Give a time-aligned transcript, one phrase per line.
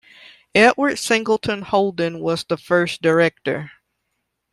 [0.55, 3.69] Edward Singleton Holden was the first director.